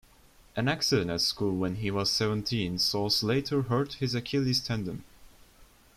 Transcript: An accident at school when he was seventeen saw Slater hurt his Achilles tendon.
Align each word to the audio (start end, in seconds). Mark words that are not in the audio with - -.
An 0.55 0.67
accident 0.67 1.11
at 1.11 1.21
school 1.21 1.55
when 1.55 1.75
he 1.75 1.91
was 1.91 2.09
seventeen 2.09 2.79
saw 2.79 3.07
Slater 3.07 3.61
hurt 3.61 3.93
his 3.99 4.15
Achilles 4.15 4.59
tendon. 4.59 5.03